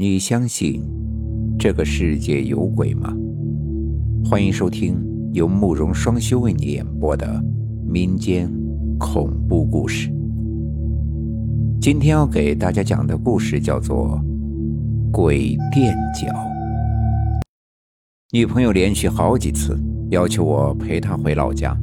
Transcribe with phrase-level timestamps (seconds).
[0.00, 0.82] 你相信
[1.58, 3.14] 这个世界有鬼吗？
[4.24, 4.96] 欢迎收听
[5.34, 7.44] 由慕容双修为你演播的
[7.86, 8.50] 民间
[8.98, 10.10] 恐怖故事。
[11.82, 14.18] 今天要给大家讲的故事叫做
[15.10, 16.28] 《鬼垫脚》。
[18.32, 19.78] 女朋友连续好几次
[20.08, 21.78] 要求我陪她回老家，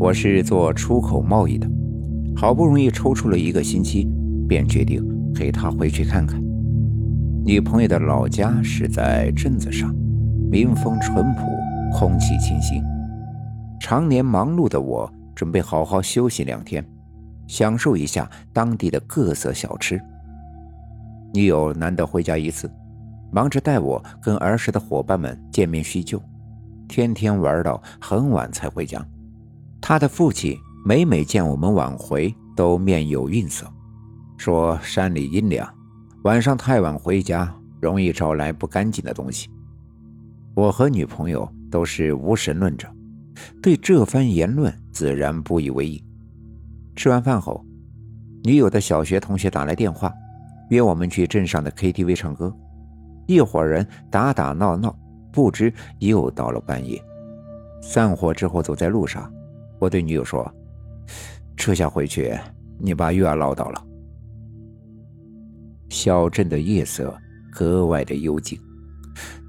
[0.00, 1.70] 我是做出口贸易的，
[2.34, 4.08] 好不容易抽出了一个星期，
[4.48, 6.42] 便决定陪她回去看看。
[7.46, 9.94] 女朋友的老家是在镇子上，
[10.50, 11.42] 民风淳朴，
[11.92, 12.82] 空气清新。
[13.78, 16.82] 常年忙碌的我，准备好好休息两天，
[17.46, 20.00] 享受一下当地的各色小吃。
[21.34, 22.70] 女友难得回家一次，
[23.30, 26.18] 忙着带我跟儿时的伙伴们见面叙旧，
[26.88, 29.06] 天天玩到很晚才回家。
[29.82, 33.70] 他的父亲每每见我们晚回，都面有愠色，
[34.38, 35.68] 说山里阴凉。
[36.24, 39.50] 晚上太晚回家，容易招来不干净的东西。
[40.54, 42.88] 我和女朋友都是无神论者，
[43.62, 46.02] 对这番言论自然不以为意。
[46.96, 47.62] 吃完饭后，
[48.42, 50.10] 女友的小学同学打来电话，
[50.70, 52.50] 约我们去镇上的 KTV 唱歌。
[53.26, 54.98] 一伙人打打闹闹，
[55.30, 56.98] 不知又到了半夜。
[57.82, 59.30] 散伙之后，走在路上，
[59.78, 60.50] 我对女友说
[61.54, 62.34] ：“这下回去，
[62.78, 63.86] 你爸又要唠叨了。”
[65.88, 67.16] 小镇的夜色
[67.52, 68.58] 格外的幽静，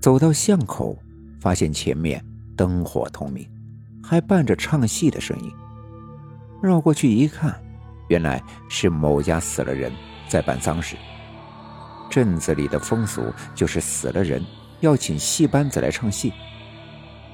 [0.00, 0.98] 走到巷口，
[1.40, 2.22] 发现前面
[2.56, 3.48] 灯火通明，
[4.02, 5.50] 还伴着唱戏的声音。
[6.62, 7.58] 绕过去一看，
[8.08, 9.92] 原来是某家死了人，
[10.28, 10.96] 在办丧事。
[12.10, 14.44] 镇子里的风俗就是死了人
[14.80, 16.32] 要请戏班子来唱戏。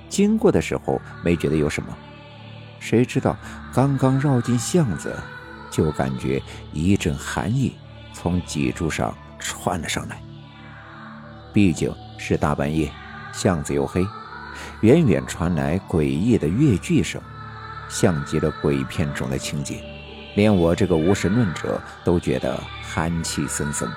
[0.08, 1.96] 经过的时候没觉得有什么，
[2.78, 3.36] 谁知道
[3.72, 5.14] 刚刚绕进巷子，
[5.70, 7.72] 就感觉一阵寒意。
[8.12, 10.20] 从脊柱上窜了上来。
[11.53, 12.91] 毕竟是大半夜，
[13.33, 14.06] 巷子又黑，
[14.83, 17.20] 远远传来诡异的越剧声，
[17.89, 19.83] 像极了鬼片中的情节，
[20.36, 23.89] 连我这个无神论者都觉得寒气森森，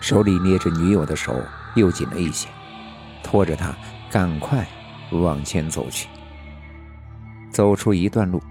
[0.00, 1.42] 手里捏着女友的手
[1.74, 2.48] 又紧了一些，
[3.22, 3.74] 拖着她
[4.10, 4.66] 赶快
[5.10, 6.06] 往前走去。
[7.50, 8.42] 走出一段路，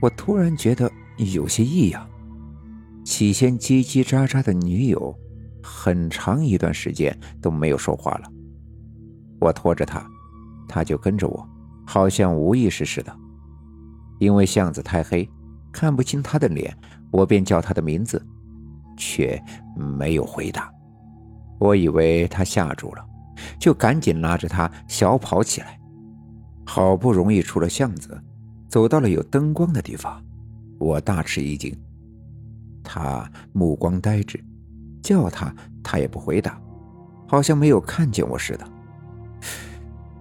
[0.00, 2.08] 我突然觉得有些异样。
[3.08, 5.18] 起先叽叽喳喳的女友，
[5.62, 8.30] 很长一段时间都没有说话了。
[9.40, 10.06] 我拖着她，
[10.68, 11.48] 她就跟着我，
[11.86, 13.16] 好像无意识似的。
[14.18, 15.26] 因为巷子太黑，
[15.72, 16.76] 看不清她的脸，
[17.10, 18.22] 我便叫她的名字，
[18.94, 19.42] 却
[19.74, 20.70] 没有回答。
[21.58, 23.02] 我以为她吓住了，
[23.58, 25.80] 就赶紧拉着她小跑起来。
[26.66, 28.22] 好不容易出了巷子，
[28.68, 30.22] 走到了有灯光的地方，
[30.78, 31.74] 我大吃一惊。
[32.90, 34.42] 他目光呆滞，
[35.02, 36.58] 叫他他也不回答，
[37.28, 38.66] 好像没有看见我似的。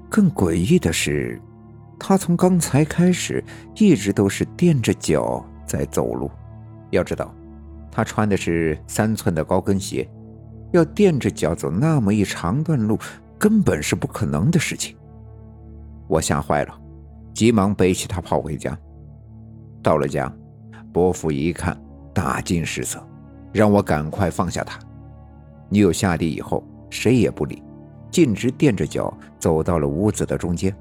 [0.10, 1.42] 更诡异的是，
[1.98, 3.42] 他从刚才开始
[3.78, 6.30] 一直都是垫着脚在走路。
[6.90, 7.34] 要知道，
[7.90, 10.06] 他穿的是三寸的高跟鞋，
[10.74, 13.00] 要垫着脚走那么一长段路，
[13.38, 14.94] 根本是不可能的事情。
[16.10, 16.78] 我吓坏了，
[17.34, 18.78] 急忙背起他跑回家。
[19.82, 20.30] 到了家，
[20.92, 21.78] 伯父一看。
[22.18, 23.00] 大惊失色，
[23.54, 24.80] 让我赶快放下他。
[25.70, 27.62] 女友下地以后，谁也不理，
[28.10, 30.76] 径直垫着脚走到了屋子的中间。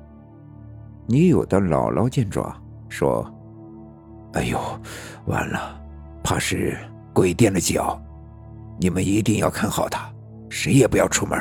[1.07, 2.51] 女友的姥姥见状
[2.89, 3.31] 说
[4.33, 4.59] ：“哎呦，
[5.27, 5.79] 完了，
[6.25, 6.75] 怕是
[7.13, 8.01] 鬼垫了脚，
[8.81, 10.11] 你们一定要看好他，
[10.49, 11.39] 谁也不要出门，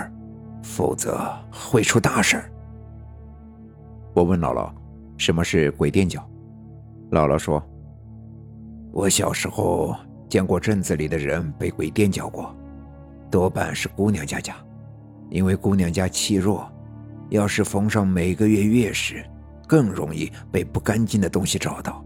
[0.61, 2.43] 否则会出大事。”
[4.13, 4.69] 我问姥姥
[5.15, 6.21] ：“什么是鬼垫脚？”
[7.11, 7.65] 姥姥说。
[8.95, 9.93] 我小时候
[10.29, 12.55] 见过镇子里的人被鬼垫脚过，
[13.29, 14.55] 多半是姑娘家家，
[15.29, 16.65] 因为姑娘家气弱，
[17.29, 19.21] 要是逢上每个月月时，
[19.67, 22.01] 更容易被不干净的东西找到。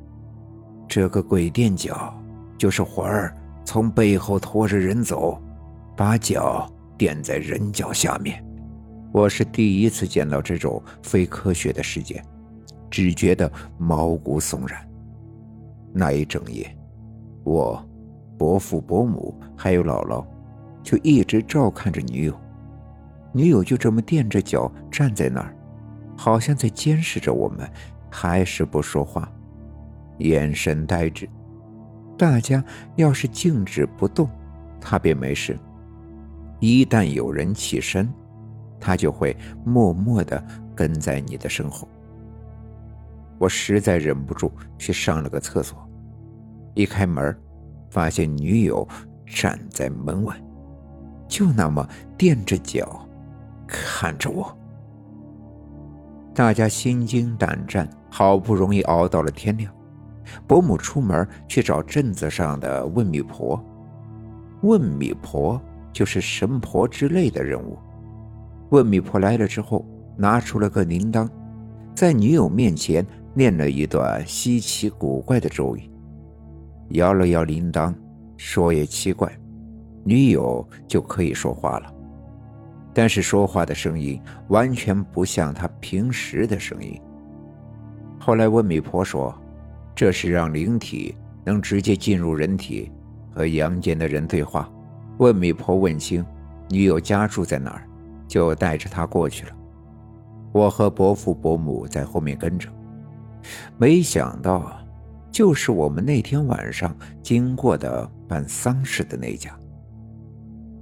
[0.88, 2.12] 这个鬼垫脚
[2.58, 5.40] 就是魂儿从背后拖着人走，
[5.96, 6.68] 把脚
[6.98, 8.44] 垫在人脚下面。
[9.12, 12.26] 我是第一次见到这种非科学的事件，
[12.90, 14.84] 只觉得毛骨悚然。
[15.94, 16.76] 那一整夜。
[17.44, 17.84] 我、
[18.38, 20.26] 伯父、伯母还有姥姥，
[20.84, 22.34] 就一直照看着女友。
[23.32, 25.56] 女友就这么垫着脚站在那儿，
[26.18, 27.70] 好像在监视着我们，
[28.10, 29.32] 还是不说话，
[30.18, 31.28] 眼神呆滞。
[32.18, 32.64] 大家
[32.96, 34.30] 要是静止不动，
[34.82, 35.56] 她便没事；
[36.60, 38.12] 一旦有人起身，
[38.80, 40.44] 她就会默默地
[40.76, 41.88] 跟在你的身后。
[43.38, 45.89] 我实在忍不住去上了个厕所。
[46.80, 47.36] 一开门，
[47.90, 48.88] 发现女友
[49.26, 50.34] 站在门外，
[51.28, 51.86] 就那么
[52.18, 53.06] 垫着脚
[53.68, 54.58] 看着我。
[56.34, 59.70] 大家心惊胆战，好不容易熬到了天亮。
[60.48, 63.62] 伯母出门去找镇子上的问米婆，
[64.62, 65.62] 问米婆
[65.92, 67.78] 就是神婆之类的人物。
[68.70, 69.86] 问米婆来了之后，
[70.16, 71.28] 拿出了个铃铛，
[71.94, 75.92] 在女友面前念了一段稀奇古怪的咒语，
[76.90, 77.94] 摇了摇铃铛，
[78.38, 79.32] 说也奇怪，
[80.04, 81.94] 女友就可以说话了。
[82.94, 87.00] 但是说话的声音完全不像她平时的声音。
[88.20, 89.34] 后来问米婆说。
[89.96, 91.14] 这是让灵体
[91.44, 92.90] 能直接进入人体，
[93.34, 94.72] 和阳间的人对话。
[95.18, 96.26] 问米婆问清
[96.70, 97.84] 女友家住在哪儿，
[98.26, 99.52] 就带着她过去了。
[100.54, 102.70] 我和伯父伯母在后面跟着。
[103.78, 104.79] 没想到，
[105.32, 109.58] 就是我们那天晚上经过的办丧事的那家。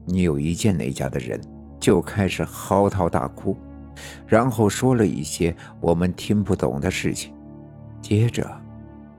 [0.06, 1.40] 女友一见那家的人，
[1.80, 3.56] 就开始嚎啕大哭，
[4.26, 7.34] 然后说了一些我们听不懂的事情，
[8.02, 8.50] 接着。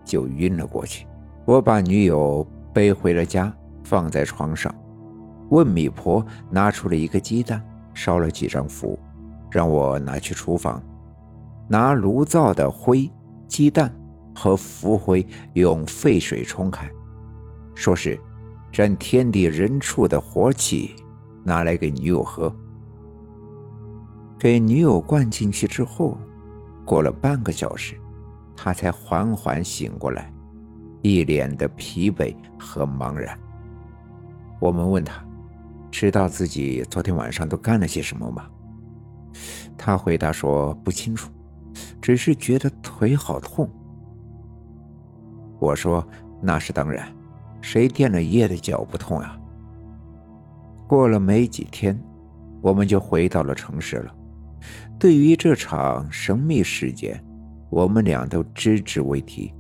[0.05, 1.07] 就晕了过去。
[1.45, 2.43] 我把女友
[2.73, 3.55] 背回了家，
[3.85, 4.75] 放在床上。
[5.51, 8.99] 问米婆拿出了一个鸡蛋，烧了几张符，
[9.51, 10.83] 让我拿去厨房，
[11.69, 13.11] 拿炉灶的灰、
[13.47, 13.95] 鸡蛋
[14.39, 16.89] 和浮灰用沸水冲开，
[17.75, 18.17] 说是
[18.71, 20.95] 沾天地人畜的活气，
[21.43, 22.55] 拿来给女友喝。
[24.39, 26.17] 给女友灌进去之后，
[26.85, 27.97] 过了半个小时。
[28.57, 30.33] 他才缓缓醒过来，
[31.03, 33.39] 一脸的疲惫和茫然。
[34.61, 35.25] 我们问他，
[35.91, 38.47] 知道自己昨天晚上都干了些什么吗？
[39.77, 41.31] 他回答说不清楚，
[42.01, 43.69] 只是觉得腿好痛。
[45.59, 46.07] 我说
[46.41, 47.07] 那是当然，
[47.61, 49.39] 谁垫了夜的脚不痛啊？
[50.87, 51.99] 过了没几天，
[52.61, 54.15] 我们就回到了城市了。
[54.99, 57.23] 对于这场神秘事件。
[57.71, 59.53] 我们俩都只字未提，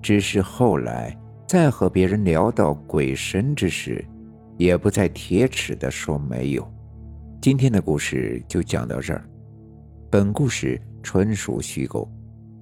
[0.00, 1.14] 只是后来
[1.46, 4.02] 再和别人聊到鬼神之事，
[4.56, 6.66] 也不再铁齿的说没有。
[7.38, 9.22] 今天的故事就讲到这儿，
[10.08, 12.10] 本故事纯属虚构，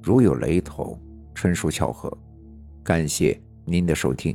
[0.03, 1.01] 如有雷同，
[1.35, 2.13] 纯属巧合。
[2.89, 4.35] 感谢您的收听。